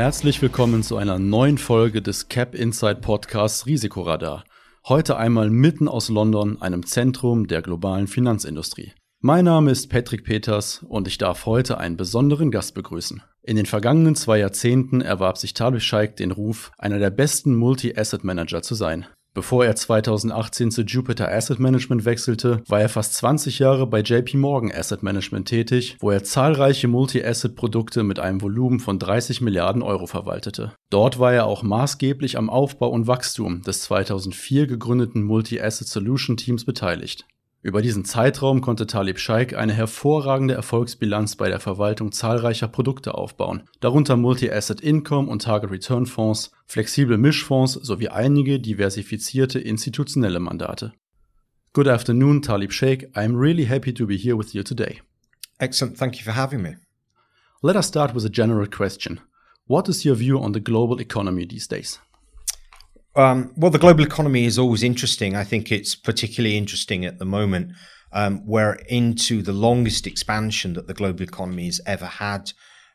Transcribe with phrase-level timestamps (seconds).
[0.00, 4.44] Herzlich willkommen zu einer neuen Folge des Cap Insight Podcasts Risikoradar.
[4.86, 8.92] Heute einmal mitten aus London, einem Zentrum der globalen Finanzindustrie.
[9.18, 13.22] Mein Name ist Patrick Peters und ich darf heute einen besonderen Gast begrüßen.
[13.42, 18.62] In den vergangenen zwei Jahrzehnten erwarb sich Talib Scheik den Ruf, einer der besten Multi-Asset-Manager
[18.62, 19.04] zu sein.
[19.34, 24.34] Bevor er 2018 zu Jupiter Asset Management wechselte, war er fast 20 Jahre bei JP
[24.34, 30.06] Morgan Asset Management tätig, wo er zahlreiche Multi-Asset-Produkte mit einem Volumen von 30 Milliarden Euro
[30.06, 30.72] verwaltete.
[30.90, 36.64] Dort war er auch maßgeblich am Aufbau und Wachstum des 2004 gegründeten Multi-Asset Solution Teams
[36.64, 37.26] beteiligt.
[37.60, 43.64] Über diesen Zeitraum konnte Talib Scheik eine hervorragende Erfolgsbilanz bei der Verwaltung zahlreicher Produkte aufbauen,
[43.80, 50.92] darunter Multi-Asset Income und Target Return Fonds, flexible Mischfonds sowie einige diversifizierte institutionelle Mandate.
[51.72, 53.08] Good afternoon, Talib Sheikh.
[53.16, 55.00] I'm really happy to be here with you today.
[55.58, 55.98] Excellent.
[55.98, 56.76] Thank you for having me.
[57.60, 59.20] Let us start with a general question.
[59.66, 61.98] What is your view on the global economy these days?
[63.14, 65.34] Um, well, the global economy is always interesting.
[65.34, 67.72] I think it's particularly interesting at the moment.
[68.12, 72.52] Um, we're into the longest expansion that the global economy has ever had.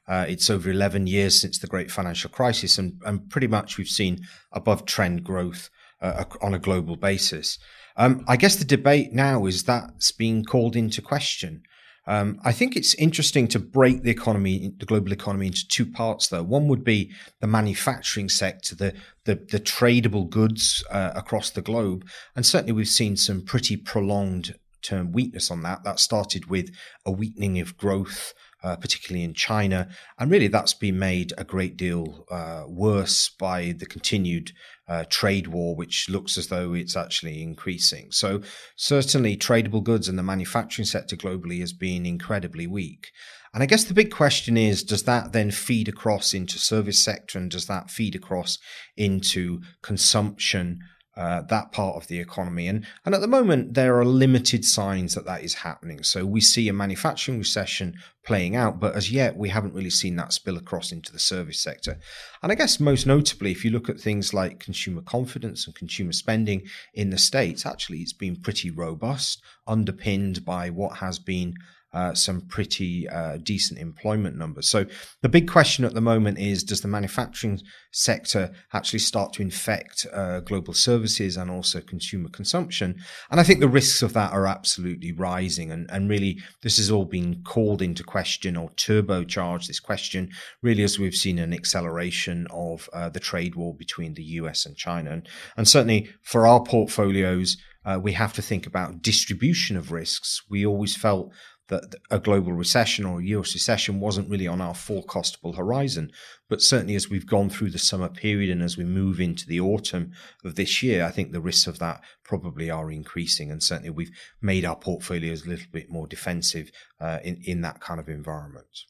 [0.08, 3.88] Uh, it's over 11 years since the great financial crisis, and, and pretty much we've
[3.88, 5.70] seen above trend growth
[6.02, 7.58] uh, on a global basis.
[7.96, 11.64] Um, I guess the debate now is that's being called into question.
[12.06, 16.28] Um, I think it's interesting to break the economy, the global economy, into two parts.
[16.28, 18.94] Though one would be the manufacturing sector, the
[19.26, 24.56] the, the tradable goods uh, across the globe, and certainly we've seen some pretty prolonged
[24.82, 25.84] term weakness on that.
[25.84, 26.70] That started with
[27.06, 29.90] a weakening of growth uh, particularly in China.
[30.18, 34.52] And really, that's been made a great deal uh, worse by the continued
[34.88, 38.12] uh, trade war, which looks as though it's actually increasing.
[38.12, 38.42] So,
[38.76, 43.12] certainly, tradable goods and the manufacturing sector globally has been incredibly weak.
[43.54, 47.38] And I guess the big question is does that then feed across into service sector
[47.38, 48.58] and does that feed across
[48.98, 50.80] into consumption
[51.16, 52.68] uh, that part of the economy.
[52.68, 56.04] And, and at the moment, there are limited signs that that is happening.
[56.04, 60.16] So we see a manufacturing recession playing out, but as yet, we haven't really seen
[60.16, 62.00] that spill across into the service sector.
[62.42, 66.14] And I guess most notably, if you look at things like consumer confidence and consumer
[66.14, 66.64] spending
[66.94, 71.54] in the States, actually, it's been pretty robust, underpinned by what has been
[71.94, 74.68] uh, some pretty uh, decent employment numbers.
[74.68, 74.86] So
[75.22, 77.62] the big question at the moment is: Does the manufacturing
[77.92, 82.96] sector actually start to infect uh, global services and also consumer consumption?
[83.30, 85.72] And I think the risks of that are absolutely rising.
[85.72, 89.68] And, and really, this has all been called into question or turbocharged.
[89.68, 90.30] This question
[90.62, 94.76] really, as we've seen an acceleration of uh, the trade war between the US and
[94.76, 95.28] China, and,
[95.58, 97.58] and certainly for our portfolios.
[97.86, 100.42] Uh, we have to think about distribution of risks.
[100.50, 101.34] We always felt
[101.68, 106.12] that a global recession or a US recession wasn't really on our forecastable horizon.
[106.50, 109.60] But certainly, as we've gone through the summer period and as we move into the
[109.60, 110.12] autumn
[110.44, 113.50] of this year, I think the risks of that probably are increasing.
[113.50, 116.70] And certainly, we've made our portfolios a little bit more defensive
[117.00, 118.84] uh, in, in that kind of environment.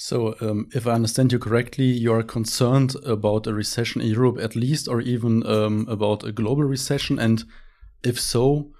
[0.00, 4.38] So, um, if I understand you correctly, you are concerned about a recession in Europe,
[4.40, 7.18] at least, or even um, about a global recession.
[7.18, 7.44] And
[8.02, 8.70] if so,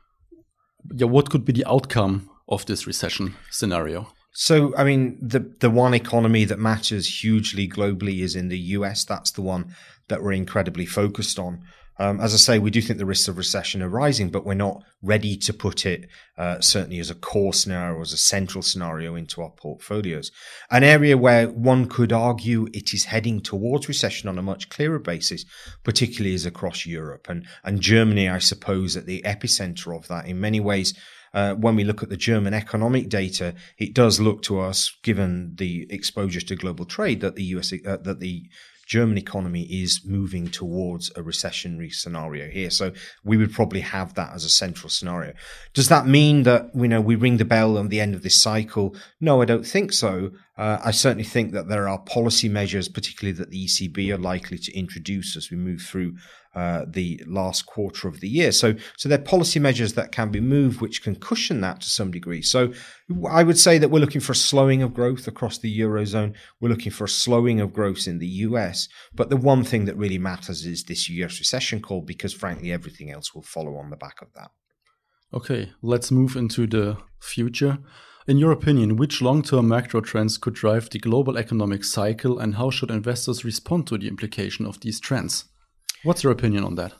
[0.94, 4.12] yeah, what could be the outcome of this recession scenario?
[4.32, 9.04] So, I mean, the the one economy that matters hugely globally is in the US.
[9.04, 9.75] That's the one
[10.09, 11.62] that we're incredibly focused on.
[12.00, 14.54] Um, as I say, we do think the risks of recession are rising, but we're
[14.54, 18.62] not ready to put it uh, certainly as a core scenario or as a central
[18.62, 20.30] scenario into our portfolios.
[20.70, 25.00] An area where one could argue it is heading towards recession on a much clearer
[25.00, 25.44] basis,
[25.82, 28.28] particularly is across Europe and and Germany.
[28.28, 30.94] I suppose at the epicenter of that in many ways
[31.38, 35.54] uh, when we look at the German economic data, it does look to us, given
[35.56, 38.49] the exposure to global trade, that the US uh, that the
[38.87, 42.71] German economy is moving towards a recessionary scenario here.
[42.71, 45.34] So we would probably have that as a central scenario.
[45.74, 48.42] Does that mean that you know we ring the bell on the end of this
[48.42, 48.97] cycle?
[49.21, 50.33] No, I don't think so.
[50.59, 54.59] Uh, I certainly think that there are policy measures, particularly that the ECB are likely
[54.59, 56.16] to introduce as we move through
[56.57, 58.51] uh, the last quarter of the year.
[58.51, 61.89] So, so there are policy measures that can be moved, which can cushion that to
[61.89, 62.43] some degree.
[62.43, 62.72] So,
[63.31, 66.34] I would say that we're looking for a slowing of growth across the eurozone.
[66.60, 68.89] We're looking for a slowing of growth in the US.
[69.15, 73.13] But the one thing that really matters is this US recession call, because frankly, everything
[73.13, 74.51] else will follow on the back of that.
[75.33, 77.78] Okay, let's move into the future.
[78.28, 82.57] In your opinion, which long term macro trends could drive the global economic cycle, and
[82.57, 85.47] how should investors respond to the implication of these trends?
[86.03, 86.92] What's your opinion on that?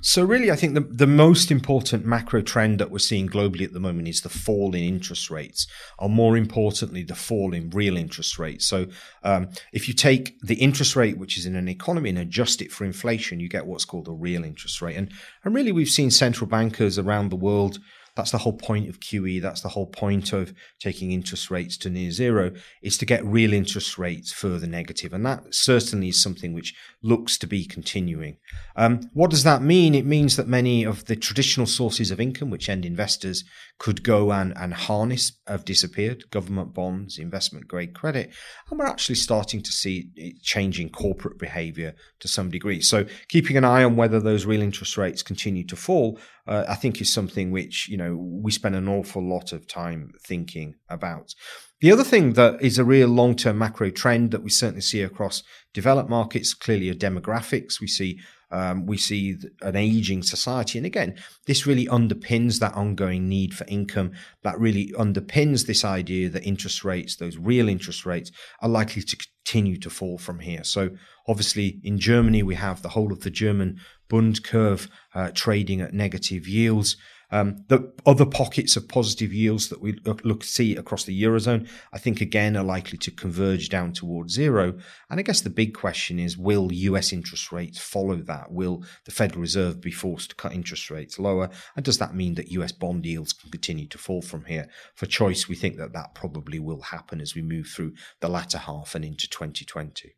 [0.00, 3.74] So, really, I think the, the most important macro trend that we're seeing globally at
[3.74, 5.66] the moment is the fall in interest rates,
[5.98, 8.64] or more importantly, the fall in real interest rates.
[8.64, 8.86] So,
[9.22, 12.72] um, if you take the interest rate, which is in an economy, and adjust it
[12.72, 14.96] for inflation, you get what's called a real interest rate.
[14.96, 15.10] And,
[15.44, 17.80] and really, we've seen central bankers around the world
[18.16, 19.42] that's the whole point of QE.
[19.42, 22.52] That's the whole point of taking interest rates to near zero
[22.82, 25.12] is to get real interest rates further negative.
[25.12, 28.38] And that certainly is something which looks to be continuing.
[28.76, 29.94] Um, what does that mean?
[29.94, 33.44] It means that many of the traditional sources of income, which end investors
[33.78, 36.30] could go and, and harness, have disappeared.
[36.30, 38.30] Government bonds, investment grade credit.
[38.70, 42.80] And we're actually starting to see it changing corporate behavior to some degree.
[42.80, 46.74] So keeping an eye on whether those real interest rates continue to fall uh, I
[46.74, 51.34] think is something which you know we spend an awful lot of time thinking about.
[51.80, 55.02] The other thing that is a real long term macro trend that we certainly see
[55.02, 55.42] across
[55.72, 57.80] developed markets clearly are demographics.
[57.80, 58.20] We see
[58.54, 60.78] um, we see an aging society.
[60.78, 61.16] And again,
[61.46, 64.12] this really underpins that ongoing need for income.
[64.44, 68.30] That really underpins this idea that interest rates, those real interest rates,
[68.60, 70.62] are likely to continue to fall from here.
[70.62, 70.90] So,
[71.26, 75.92] obviously, in Germany, we have the whole of the German Bund curve uh, trading at
[75.92, 76.96] negative yields.
[77.34, 81.68] Um, the other pockets of positive yields that we look, look see across the eurozone,
[81.92, 84.78] I think again are likely to converge down towards zero.
[85.10, 87.12] And I guess the big question is: Will U.S.
[87.12, 88.52] interest rates follow that?
[88.52, 91.50] Will the Federal Reserve be forced to cut interest rates lower?
[91.74, 92.70] And does that mean that U.S.
[92.70, 94.68] bond yields can continue to fall from here?
[94.94, 98.58] For choice, we think that that probably will happen as we move through the latter
[98.58, 100.14] half and into 2020.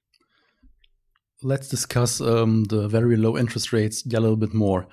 [1.42, 4.86] Let's discuss um, the very low interest rates a little bit more.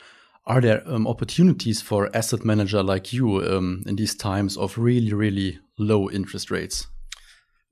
[0.45, 5.13] Are there um, opportunities for asset manager like you um, in these times of really,
[5.13, 6.87] really low interest rates?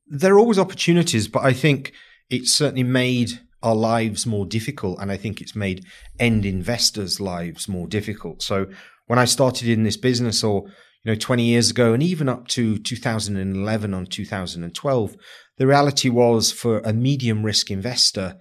[0.07, 1.91] There are always opportunities, but I think
[2.29, 5.85] it's certainly made our lives more difficult, and I think it's made
[6.17, 8.41] end investors' lives more difficult.
[8.41, 8.67] So
[9.07, 10.63] when I started in this business, or
[11.03, 15.17] you know, 20 years ago, and even up to 2011 and 2012,
[15.57, 18.37] the reality was for a medium risk investor,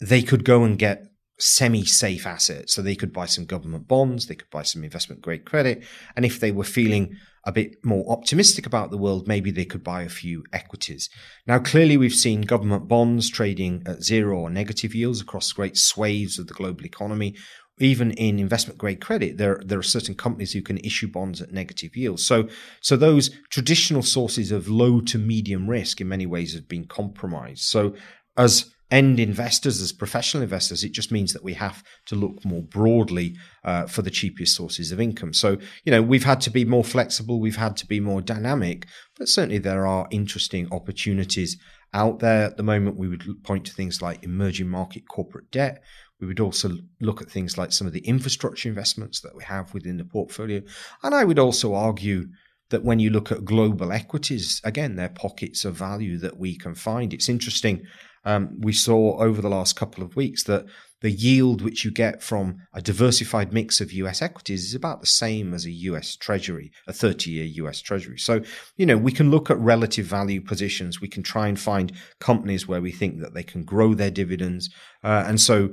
[0.00, 1.09] they could go and get
[1.40, 2.74] semi safe assets.
[2.74, 5.84] So they could buy some government bonds, they could buy some investment grade credit.
[6.16, 9.82] And if they were feeling a bit more optimistic about the world, maybe they could
[9.82, 11.08] buy a few equities.
[11.46, 16.38] Now, clearly, we've seen government bonds trading at zero or negative yields across great swathes
[16.38, 17.36] of the global economy.
[17.78, 21.50] Even in investment grade credit, there, there are certain companies who can issue bonds at
[21.50, 22.26] negative yields.
[22.26, 22.46] So,
[22.82, 27.62] so those traditional sources of low to medium risk in many ways have been compromised.
[27.62, 27.94] So,
[28.36, 32.62] as end investors, as professional investors, it just means that we have to look more
[32.62, 35.32] broadly uh, for the cheapest sources of income.
[35.32, 38.86] So, you know, we've had to be more flexible, we've had to be more dynamic,
[39.16, 41.56] but certainly there are interesting opportunities
[41.92, 42.44] out there.
[42.44, 45.82] At the moment, we would point to things like emerging market corporate debt.
[46.20, 49.72] We would also look at things like some of the infrastructure investments that we have
[49.72, 50.60] within the portfolio.
[51.02, 52.26] And I would also argue
[52.68, 56.74] that when you look at global equities, again, they're pockets of value that we can
[56.74, 57.12] find.
[57.12, 57.84] It's interesting
[58.24, 60.66] um, we saw over the last couple of weeks that
[61.00, 65.06] the yield which you get from a diversified mix of US equities is about the
[65.06, 68.18] same as a US Treasury, a 30 year US Treasury.
[68.18, 68.42] So,
[68.76, 71.00] you know, we can look at relative value positions.
[71.00, 74.70] We can try and find companies where we think that they can grow their dividends.
[75.02, 75.70] Uh, and so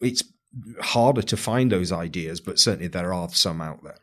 [0.00, 0.24] it's
[0.80, 3.98] harder to find those ideas, but certainly there are some out there.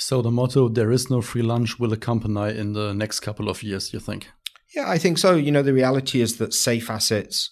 [0.00, 3.64] So the motto, there is no free lunch, will accompany in the next couple of
[3.64, 4.28] years, you think?
[4.74, 5.34] Yeah, I think so.
[5.34, 7.50] You know, the reality is that safe assets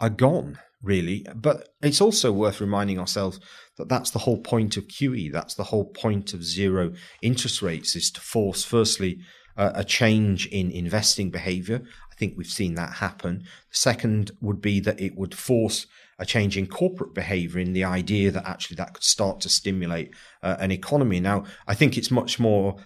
[0.00, 1.26] are gone, really.
[1.34, 3.40] But it's also worth reminding ourselves
[3.78, 5.32] that that's the whole point of QE.
[5.32, 9.18] That's the whole point of zero interest rates is to force, firstly,
[9.56, 11.82] uh, a change in investing behavior.
[11.84, 13.44] I think we've seen that happen.
[13.70, 15.86] The second would be that it would force
[16.18, 20.12] a change in corporate behavior in the idea that actually that could start to stimulate
[20.42, 21.20] uh, an economy.
[21.20, 22.76] Now, I think it's much more,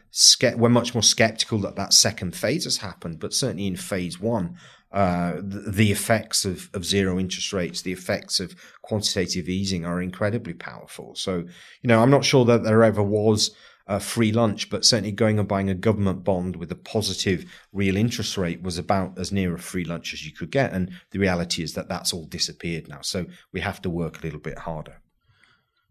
[0.57, 4.57] we're much more skeptical that that second phase has happened, but certainly in phase one,
[4.93, 10.03] uh, the, the, effects of, of zero interest rates, the effects of quantitative easing are
[10.03, 11.15] incredibly powerful.
[11.15, 15.13] So, you know, I'm not sure that there ever was a free lunch, but certainly
[15.13, 19.33] going and buying a government bond with a positive real interest rate was about as
[19.33, 20.73] near a free lunch as you could get.
[20.73, 23.01] And the reality is that that's all disappeared now.
[23.03, 25.01] So we have to work a little bit harder.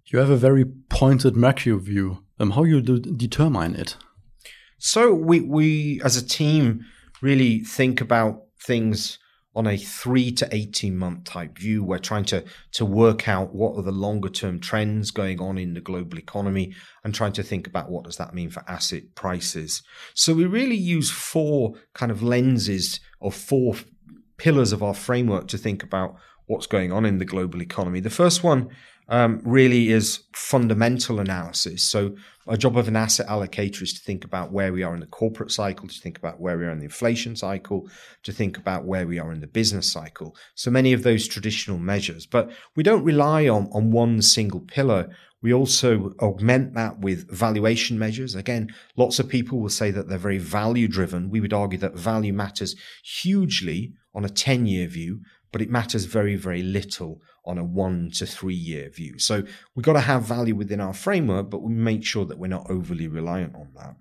[0.05, 2.23] You have a very pointed macro view.
[2.39, 3.95] Um, how you determine it?
[4.77, 6.85] So we we as a team
[7.21, 9.19] really think about things
[9.55, 11.83] on a three to 18 month type view.
[11.83, 12.43] We're trying to,
[12.73, 16.73] to work out what are the longer term trends going on in the global economy
[17.03, 19.83] and trying to think about what does that mean for asset prices.
[20.13, 23.75] So we really use four kind of lenses or four
[24.37, 26.15] pillars of our framework to think about
[26.47, 27.99] what's going on in the global economy.
[27.99, 28.69] The first one
[29.11, 31.83] um, really is fundamental analysis.
[31.83, 32.15] So,
[32.47, 35.05] a job of an asset allocator is to think about where we are in the
[35.05, 37.87] corporate cycle, to think about where we are in the inflation cycle,
[38.23, 40.35] to think about where we are in the business cycle.
[40.55, 45.09] So many of those traditional measures, but we don't rely on, on one single pillar.
[45.43, 48.33] We also augment that with valuation measures.
[48.33, 51.29] Again, lots of people will say that they're very value driven.
[51.29, 56.05] We would argue that value matters hugely on a 10 year view, but it matters
[56.05, 59.17] very, very little on a one to three year view.
[59.19, 59.43] So
[59.75, 62.69] we've got to have value within our framework, but we make sure that we're not
[62.69, 63.95] overly reliant on that.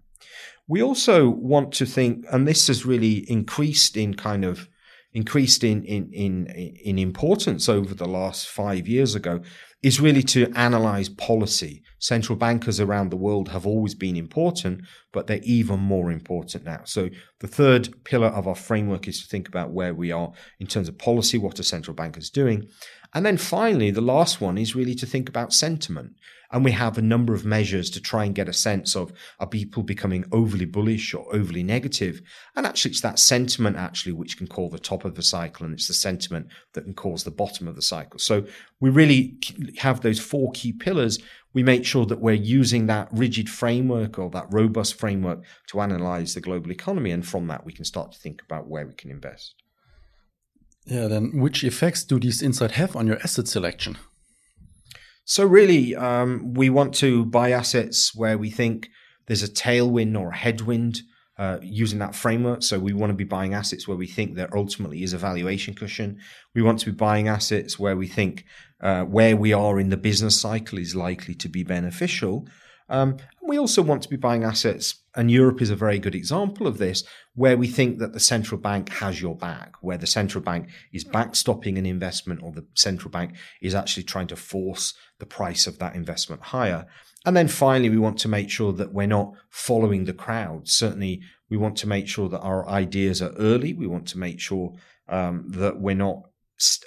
[0.68, 4.68] We also want to think, and this has really increased in kind of
[5.12, 9.40] increased in in in in importance over the last five years ago
[9.82, 11.82] is really to analyze policy.
[11.98, 16.82] Central bankers around the world have always been important, but they're even more important now.
[16.84, 17.08] So
[17.40, 20.88] the third pillar of our framework is to think about where we are in terms
[20.88, 22.68] of policy, what are central bankers doing?
[23.14, 26.12] And then finally, the last one is really to think about sentiment.
[26.52, 29.46] And we have a number of measures to try and get a sense of are
[29.46, 32.20] people becoming overly bullish or overly negative?
[32.56, 35.74] And actually, it's that sentiment actually which can call the top of the cycle, and
[35.74, 38.18] it's the sentiment that can cause the bottom of the cycle.
[38.18, 38.44] So
[38.80, 39.38] we really
[39.78, 41.18] have those four key pillars.
[41.52, 46.34] We make sure that we're using that rigid framework or that robust framework to analyze
[46.34, 47.10] the global economy.
[47.10, 49.54] And from that, we can start to think about where we can invest.
[50.86, 53.98] Yeah, then which effects do these insights have on your asset selection?
[55.30, 58.90] So, really, um, we want to buy assets where we think
[59.26, 61.02] there's a tailwind or a headwind
[61.38, 62.64] uh, using that framework.
[62.64, 65.74] So, we want to be buying assets where we think there ultimately is a valuation
[65.74, 66.18] cushion.
[66.52, 68.44] We want to be buying assets where we think
[68.80, 72.48] uh, where we are in the business cycle is likely to be beneficial.
[72.88, 76.66] Um, we also want to be buying assets, and Europe is a very good example
[76.66, 80.42] of this, where we think that the central bank has your back, where the central
[80.42, 85.26] bank is backstopping an investment or the central bank is actually trying to force the
[85.26, 86.86] price of that investment higher.
[87.26, 90.68] And then finally, we want to make sure that we're not following the crowd.
[90.68, 93.74] Certainly, we want to make sure that our ideas are early.
[93.74, 94.74] We want to make sure
[95.08, 96.22] um, that we're not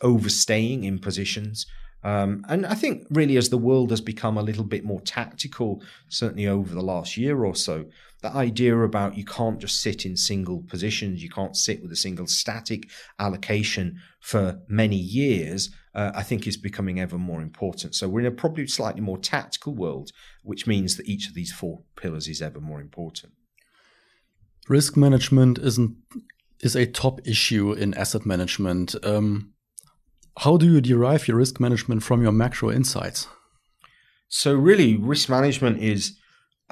[0.01, 1.65] overstaying in positions.
[2.03, 5.81] Um, and I think really as the world has become a little bit more tactical,
[6.09, 7.85] certainly over the last year or so,
[8.23, 11.95] the idea about you can't just sit in single positions, you can't sit with a
[11.95, 12.89] single static
[13.19, 17.95] allocation for many years, uh, I think is becoming ever more important.
[17.95, 20.11] So we're in a probably slightly more tactical world,
[20.41, 23.33] which means that each of these four pillars is ever more important.
[24.69, 25.97] Risk management isn't
[26.61, 28.95] is a top issue in asset management.
[29.03, 29.51] Um,
[30.39, 33.27] how do you derive your risk management from your macro insights?
[34.29, 36.17] So, really, risk management is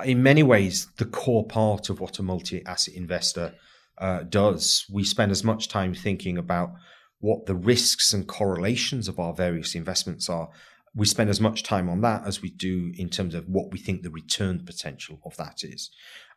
[0.03, 3.53] in many ways the core part of what a multi asset investor
[3.97, 4.85] uh, does.
[4.91, 6.71] We spend as much time thinking about
[7.19, 10.49] what the risks and correlations of our various investments are.
[10.93, 13.79] We spend as much time on that as we do in terms of what we
[13.79, 15.89] think the return potential of that is.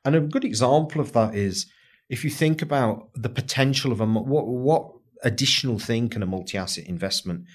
[0.04, 1.66] And a good example of that is
[2.08, 4.92] if you think about the potential of a what what
[5.22, 7.46] additional thing can a multi-asset investment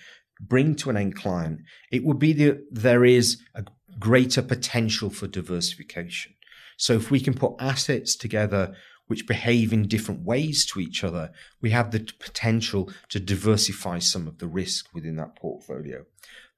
[0.41, 1.61] bring to an end client?
[1.91, 3.63] It would be that there is a
[3.97, 6.33] greater potential for diversification.
[6.77, 8.75] So if we can put assets together
[9.07, 11.31] which behave in different ways to each other,
[11.61, 16.05] we have the potential to diversify some of the risk within that portfolio.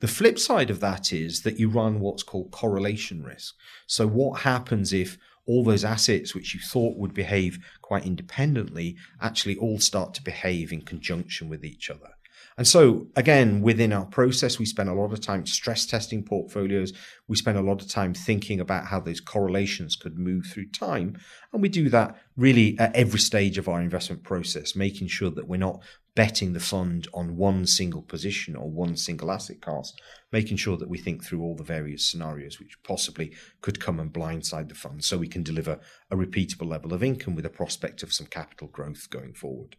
[0.02, 3.56] The flip side of that is that you run what's called correlation risk.
[3.88, 9.56] So what happens if all those assets which you thought would behave quite independently actually
[9.56, 12.10] all start to behave in conjunction with each other.
[12.58, 16.92] And so, again, within our process, we spend a lot of time stress testing portfolios.
[17.28, 21.18] We spend a lot of time thinking about how those correlations could move through time.
[21.54, 25.48] And we do that really at every stage of our investment process, making sure that
[25.48, 25.82] we're not
[26.14, 29.94] betting the fund on one single position or one single asset class,
[30.32, 34.12] making sure that we think through all the various scenarios which possibly could come and
[34.12, 35.80] blindside the fund so we can deliver
[36.10, 39.78] a repeatable level of income with a prospect of some capital growth going forward.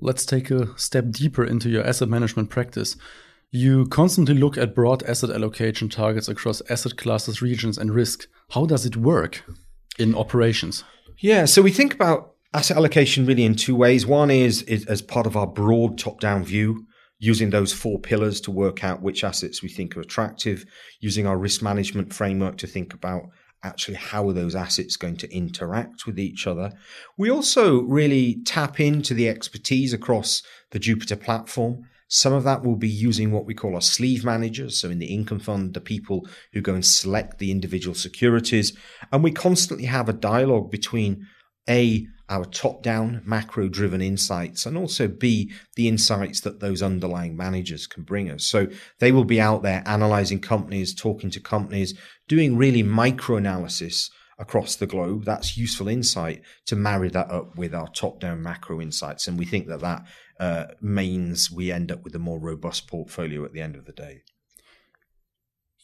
[0.00, 2.96] Let's take a step deeper into your asset management practice.
[3.50, 8.26] You constantly look at broad asset allocation targets across asset classes, regions, and risk.
[8.50, 9.42] How does it work
[9.98, 10.84] in operations?
[11.18, 14.06] Yeah, so we think about asset allocation really in two ways.
[14.06, 16.86] One is, is as part of our broad top down view,
[17.18, 20.64] using those four pillars to work out which assets we think are attractive,
[21.00, 23.22] using our risk management framework to think about
[23.62, 26.72] actually how are those assets going to interact with each other.
[27.16, 31.84] We also really tap into the expertise across the Jupiter platform.
[32.08, 34.78] Some of that will be using what we call our sleeve managers.
[34.80, 38.76] So in the income fund, the people who go and select the individual securities.
[39.12, 41.26] And we constantly have a dialogue between
[41.68, 47.36] a our top down macro driven insights and also B, the insights that those underlying
[47.36, 48.44] managers can bring us.
[48.44, 48.68] So
[48.98, 51.94] they will be out there analyzing companies, talking to companies,
[52.26, 55.24] doing really micro analysis across the globe.
[55.24, 59.26] That's useful insight to marry that up with our top down macro insights.
[59.26, 60.06] And we think that that
[60.38, 63.92] uh, means we end up with a more robust portfolio at the end of the
[63.92, 64.22] day.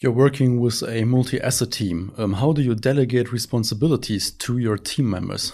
[0.00, 2.12] You're working with a multi asset team.
[2.18, 5.52] Um, how do you delegate responsibilities to your team members?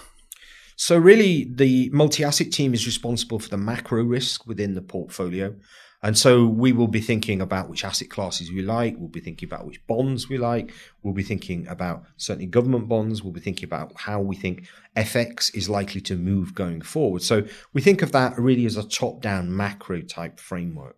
[0.80, 5.54] So, really, the multi asset team is responsible for the macro risk within the portfolio.
[6.02, 8.96] And so we will be thinking about which asset classes we like.
[8.96, 10.72] We'll be thinking about which bonds we like.
[11.02, 13.22] We'll be thinking about certainly government bonds.
[13.22, 17.20] We'll be thinking about how we think FX is likely to move going forward.
[17.20, 17.44] So
[17.74, 20.96] we think of that really as a top down macro type framework.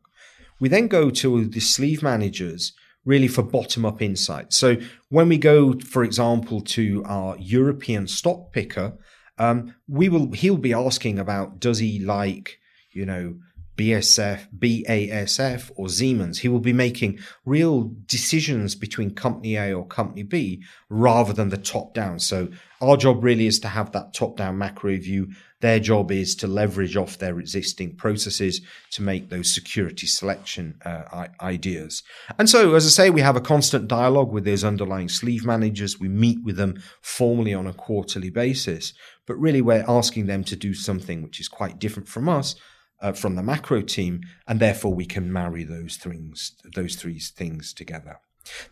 [0.61, 2.73] We then go to the sleeve managers
[3.05, 4.57] really for bottom up insights.
[4.57, 4.77] So
[5.09, 8.97] when we go, for example, to our European stock picker,
[9.39, 12.59] um, we will he'll be asking about does he like
[12.93, 13.37] you know
[13.77, 16.41] BSF, BASF, or Siemens.
[16.41, 21.57] He will be making real decisions between company A or company B rather than the
[21.57, 22.19] top down.
[22.19, 22.49] So
[22.83, 25.31] our job really is to have that top down macro view.
[25.61, 28.61] Their job is to leverage off their existing processes
[28.91, 32.03] to make those security selection uh, ideas.
[32.39, 36.01] And so, as I say, we have a constant dialogue with those underlying sleeve managers.
[36.01, 38.93] We meet with them formally on a quarterly basis,
[39.27, 42.55] but really we're asking them to do something which is quite different from us
[43.03, 47.75] uh, from the macro team, and therefore we can marry those things, those three things
[47.75, 48.19] together.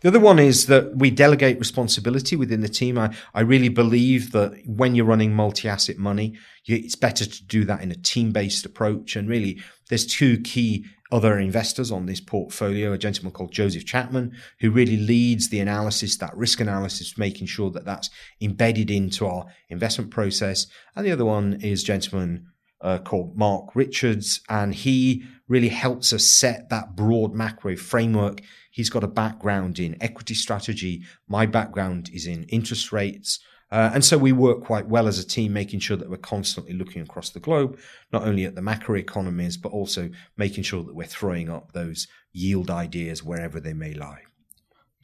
[0.01, 2.97] The other one is that we delegate responsibility within the team.
[2.97, 7.63] I, I really believe that when you're running multi-asset money, you, it's better to do
[7.65, 9.15] that in a team-based approach.
[9.15, 14.33] And really, there's two key other investors on this portfolio, a gentleman called Joseph Chapman,
[14.59, 19.45] who really leads the analysis, that risk analysis, making sure that that's embedded into our
[19.69, 20.67] investment process.
[20.95, 22.47] And the other one is gentleman
[22.81, 28.41] uh, called Mark Richards, and he really helps us set that broad macro framework.
[28.71, 31.03] He's got a background in equity strategy.
[31.27, 33.39] My background is in interest rates.
[33.71, 36.73] Uh, and so we work quite well as a team, making sure that we're constantly
[36.73, 37.79] looking across the globe,
[38.11, 42.07] not only at the macro economies, but also making sure that we're throwing up those
[42.33, 44.21] yield ideas wherever they may lie.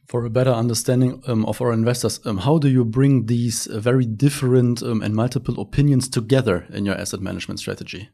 [0.07, 3.79] For a better understanding um, of our investors, um, how do you bring these uh,
[3.79, 8.09] very different um, and multiple opinions together in your asset management strategy?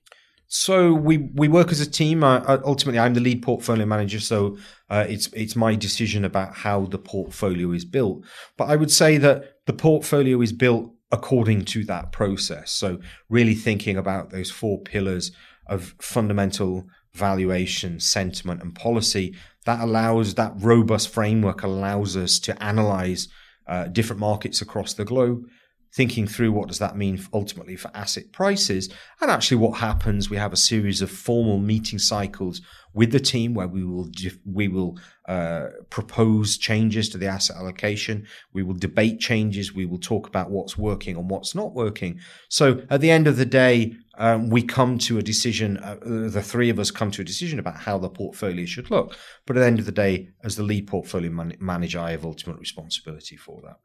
[0.56, 2.24] So we we work as a team.
[2.24, 4.56] Uh, ultimately, I'm the lead portfolio manager, so
[4.88, 8.24] uh, it's it's my decision about how the portfolio is built.
[8.56, 12.70] But I would say that the portfolio is built according to that process.
[12.70, 15.32] So really thinking about those four pillars
[15.66, 16.86] of fundamental
[17.16, 19.36] valuation, sentiment, and policy,
[19.66, 23.28] that allows that robust framework allows us to analyze
[23.66, 25.48] uh, different markets across the globe
[25.94, 28.90] thinking through what does that mean ultimately for asset prices.
[29.22, 32.62] And actually what happens we have a series of formal meeting cycles
[32.94, 34.10] with the team where we will
[34.46, 38.26] we will uh, propose changes to the asset allocation.
[38.54, 39.74] We will debate changes.
[39.74, 42.20] We will talk about what's working and what's not working.
[42.50, 46.42] So at the end of the day um, we come to a decision uh, the
[46.42, 49.16] three of us come to a decision about how the portfolio should look.
[49.46, 52.26] But at the end of the day as the lead portfolio man- manager i have
[52.26, 53.78] ultimate responsibility for that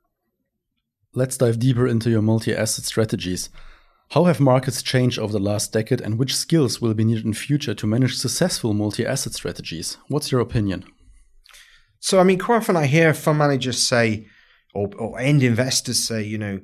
[1.15, 3.49] Let's dive deeper into your multi asset strategies.
[4.11, 7.35] How have markets changed over the last decade, and which skills will be needed in
[7.35, 9.97] future to manage successful multi asset strategies?
[10.09, 10.85] What's your opinion?
[12.01, 14.27] So, I mean, quite often I hear fund managers say,
[14.75, 16.61] or, or end investors say, you know,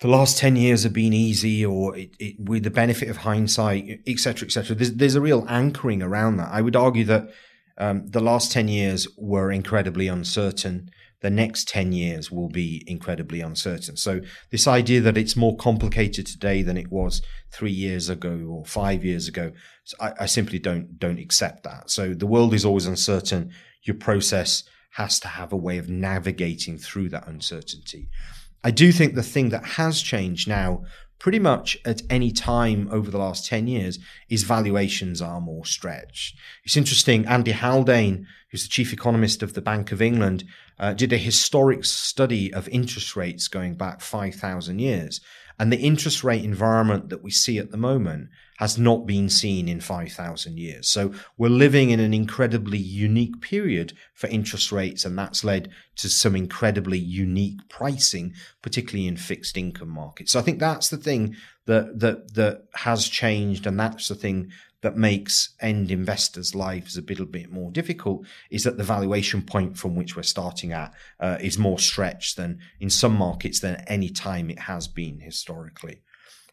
[0.00, 4.00] the last 10 years have been easy or it, it, with the benefit of hindsight,
[4.06, 4.76] et cetera, et cetera.
[4.76, 6.50] There's, there's a real anchoring around that.
[6.50, 7.30] I would argue that
[7.78, 13.40] um, the last 10 years were incredibly uncertain the next 10 years will be incredibly
[13.40, 13.96] uncertain.
[13.96, 18.64] So, this idea that it's more complicated today than it was three years ago or
[18.64, 19.52] five years ago,
[20.00, 21.90] I, I simply don't, don't accept that.
[21.90, 23.50] So, the world is always uncertain.
[23.82, 28.08] Your process has to have a way of navigating through that uncertainty.
[28.64, 30.84] I do think the thing that has changed now
[31.18, 33.98] pretty much at any time over the last 10 years
[34.28, 36.36] is valuations are more stretched.
[36.64, 37.26] It's interesting.
[37.26, 40.44] Andy Haldane, who's the chief economist of the Bank of England,
[40.78, 45.20] uh, did a historic study of interest rates going back 5,000 years.
[45.58, 49.68] And the interest rate environment that we see at the moment has not been seen
[49.68, 50.88] in 5,000 years.
[50.88, 56.08] So we're living in an incredibly unique period for interest rates, and that's led to
[56.08, 60.32] some incredibly unique pricing, particularly in fixed income markets.
[60.32, 61.36] So I think that's the thing
[61.66, 64.50] that that that has changed, and that's the thing
[64.82, 69.76] that makes end investors' lives a little bit more difficult is that the valuation point
[69.76, 74.08] from which we're starting at uh, is more stretched than in some markets than any
[74.08, 76.02] time it has been historically.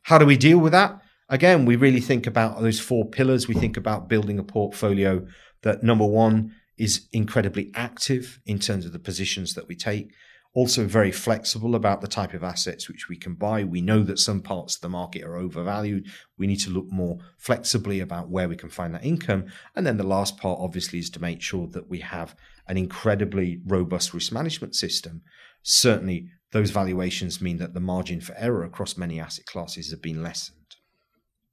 [0.03, 1.01] How do we deal with that?
[1.29, 3.47] Again, we really think about those four pillars.
[3.47, 5.25] We think about building a portfolio
[5.61, 10.13] that number one is incredibly active in terms of the positions that we take
[10.55, 13.63] also very flexible about the type of assets which we can buy.
[13.63, 16.07] We know that some parts of the market are overvalued.
[16.37, 19.45] We need to look more flexibly about where we can find that income.
[19.75, 22.35] And then the last part, obviously, is to make sure that we have
[22.67, 25.23] an incredibly robust risk management system.
[25.63, 30.21] Certainly, those valuations mean that the margin for error across many asset classes have been
[30.21, 30.75] lessened.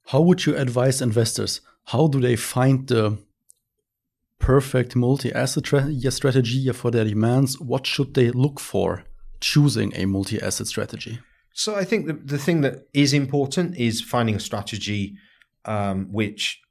[0.07, 1.61] How would you advise investors?
[1.85, 3.17] How do they find the
[4.41, 5.65] perfect multi-asset
[6.09, 9.03] strategy for their demands, what should they look for
[9.39, 11.19] choosing a multi-asset strategy?
[11.53, 15.15] So I think the, the thing that is important is finding a strategy
[15.65, 16.61] um, which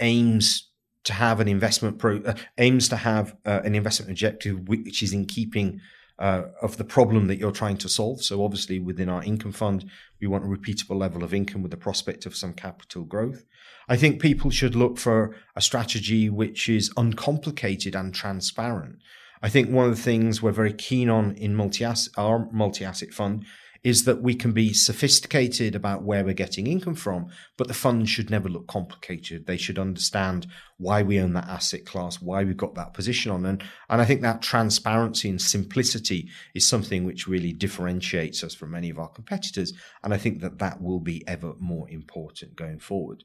[0.00, 0.70] aims
[1.04, 5.12] to have an investment pro uh, aims to have uh, an investment objective which is
[5.12, 5.80] in keeping
[6.22, 8.22] uh, of the problem that you're trying to solve.
[8.22, 11.76] So obviously within our income fund, we want a repeatable level of income with the
[11.76, 13.44] prospect of some capital growth.
[13.88, 18.98] I think people should look for a strategy which is uncomplicated and transparent.
[19.42, 21.84] I think one of the things we're very keen on in multi
[22.16, 23.44] our multi-asset fund
[23.84, 28.08] is that we can be sophisticated about where we're getting income from, but the fund
[28.08, 29.46] should never look complicated.
[29.46, 30.46] They should understand
[30.78, 33.44] why we own that asset class, why we've got that position on.
[33.44, 38.70] And, and I think that transparency and simplicity is something which really differentiates us from
[38.70, 39.72] many of our competitors.
[40.04, 43.24] And I think that that will be ever more important going forward.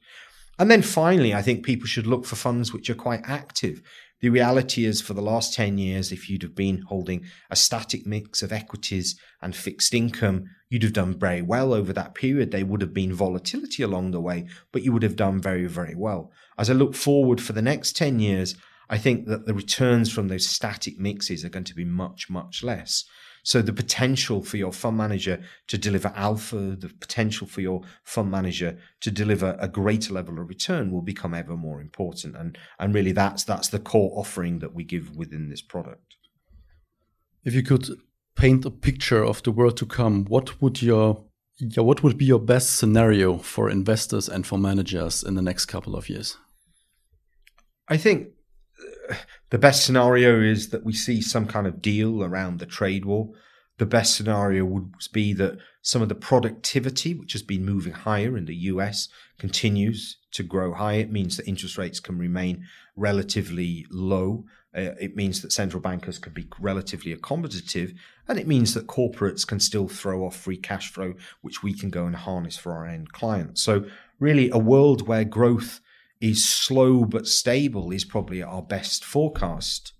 [0.58, 3.80] And then finally, I think people should look for funds which are quite active.
[4.20, 8.04] The reality is, for the last 10 years, if you'd have been holding a static
[8.04, 12.50] mix of equities and fixed income, you'd have done very well over that period.
[12.50, 15.94] There would have been volatility along the way, but you would have done very, very
[15.94, 16.32] well.
[16.58, 18.56] As I look forward for the next 10 years,
[18.90, 22.64] I think that the returns from those static mixes are going to be much, much
[22.64, 23.04] less.
[23.42, 28.30] So the potential for your fund manager to deliver alpha, the potential for your fund
[28.30, 32.36] manager to deliver a greater level of return will become ever more important.
[32.36, 36.16] And, and really that's, that's the core offering that we give within this product.
[37.44, 37.88] If you could
[38.36, 41.24] paint a picture of the world to come, what would your
[41.60, 45.64] yeah, what would be your best scenario for investors and for managers in the next
[45.64, 46.36] couple of years?
[47.88, 48.28] I think
[49.50, 53.30] the best scenario is that we see some kind of deal around the trade war.
[53.78, 58.36] The best scenario would be that some of the productivity, which has been moving higher
[58.36, 59.08] in the US,
[59.38, 61.00] continues to grow higher.
[61.00, 64.44] It means that interest rates can remain relatively low.
[64.76, 67.94] Uh, it means that central bankers can be relatively accommodative.
[68.26, 71.88] And it means that corporates can still throw off free cash flow, which we can
[71.88, 73.62] go and harness for our end clients.
[73.62, 73.86] So,
[74.18, 75.80] really, a world where growth
[76.20, 79.92] is slow but stable is probably our best forecast.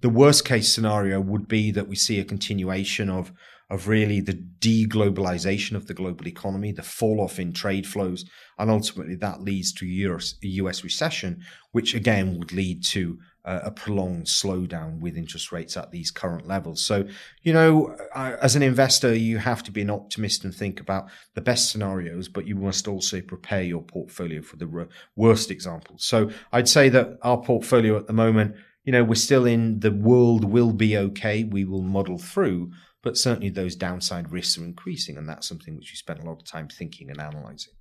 [0.00, 3.32] The worst case scenario would be that we see a continuation of
[3.72, 8.26] of really the deglobalization of the global economy, the fall off in trade flows,
[8.58, 13.60] and ultimately that leads to US, a US recession, which again would lead to uh,
[13.64, 16.84] a prolonged slowdown with interest rates at these current levels.
[16.84, 17.06] So,
[17.40, 21.40] you know, as an investor, you have to be an optimist and think about the
[21.40, 26.04] best scenarios, but you must also prepare your portfolio for the worst examples.
[26.04, 28.54] So, I'd say that our portfolio at the moment,
[28.84, 31.44] you know, we're still in the world will be okay.
[31.44, 35.90] We will model through, but certainly those downside risks are increasing, and that's something which
[35.92, 37.74] we spend a lot of time thinking and analyzing.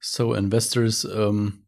[0.00, 1.66] So, investors, um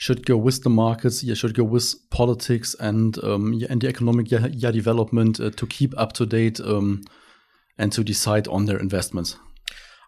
[0.00, 3.86] should go with the markets, yeah, should go with politics and um, yeah, and the
[3.86, 7.02] economic yeah, yeah development uh, to keep up to date um,
[7.76, 9.36] and to decide on their investments.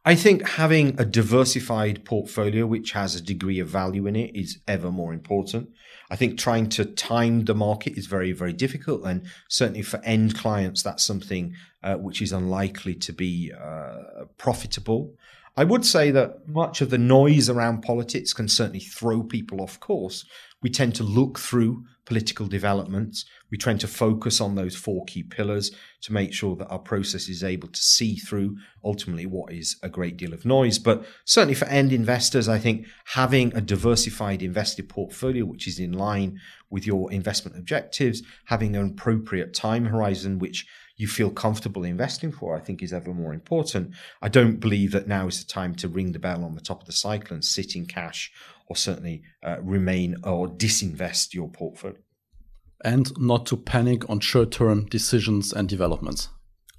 [0.04, 4.58] I think having a diversified portfolio which has a degree of value in it is
[4.66, 5.70] ever more important.
[6.10, 9.04] I think trying to time the market is very, very difficult.
[9.04, 15.14] And certainly for end clients, that's something uh, which is unlikely to be uh, profitable.
[15.56, 19.78] I would say that much of the noise around politics can certainly throw people off
[19.78, 20.24] course.
[20.62, 23.24] We tend to look through political developments.
[23.50, 25.70] We tend to focus on those four key pillars
[26.02, 29.88] to make sure that our process is able to see through ultimately what is a
[29.88, 30.78] great deal of noise.
[30.78, 35.92] But certainly for end investors, I think having a diversified invested portfolio, which is in
[35.92, 42.32] line with your investment objectives, having an appropriate time horizon, which you feel comfortable investing
[42.32, 43.92] for, I think is ever more important.
[44.20, 46.80] I don't believe that now is the time to ring the bell on the top
[46.80, 48.30] of the cycle and sit in cash
[48.72, 51.98] or certainly uh, remain or disinvest your portfolio.
[52.82, 56.30] And not to panic on short term decisions and developments.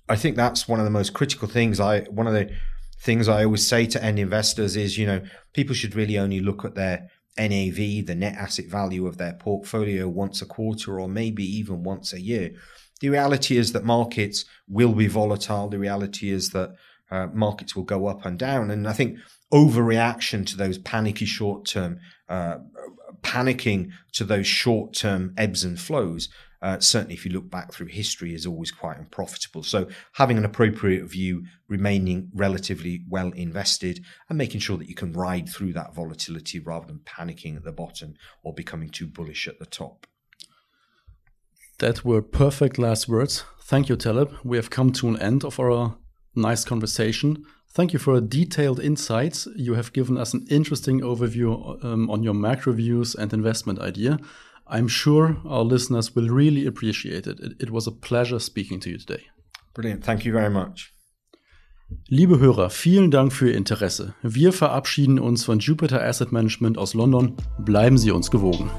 [0.09, 1.79] I think that's one of the most critical things.
[1.79, 2.49] I one of the
[2.99, 5.21] things I always say to end investors is, you know,
[5.53, 10.07] people should really only look at their NAV, the net asset value of their portfolio
[10.07, 12.51] once a quarter or maybe even once a year.
[13.01, 15.69] The reality is that markets will be volatile.
[15.69, 16.71] The reality is that
[17.11, 18.71] uh, markets will go up and down.
[18.71, 19.19] And I think
[19.53, 22.57] overreaction to those panicky short term, uh,
[23.21, 26.27] panicking to those short term ebbs and flows,
[26.63, 29.63] uh, certainly if you look back through history, is always quite unprofitable.
[29.63, 35.11] So having an appropriate view, remaining relatively well invested, and making sure that you can
[35.11, 39.59] ride through that volatility rather than panicking at the bottom or becoming too bullish at
[39.59, 40.07] the top.
[41.79, 43.43] That were perfect last words.
[43.63, 44.33] Thank you, Talib.
[44.43, 45.97] We have come to an end of our
[46.35, 47.43] nice conversation.
[47.73, 49.47] Thank you for detailed insights.
[49.55, 54.19] You have given us an interesting overview um, on your macro views and investment idea.
[54.67, 57.39] I'm sure our listeners will really appreciate it.
[57.39, 57.53] it.
[57.59, 59.23] It was a pleasure speaking to you today.
[59.73, 60.03] Brilliant.
[60.03, 60.93] Thank you very much.
[62.09, 64.13] Liebe Hörer, vielen Dank für Ihr Interesse.
[64.21, 67.35] Wir verabschieden uns von Jupiter Asset Management aus London.
[67.59, 68.69] Bleiben Sie uns gewogen.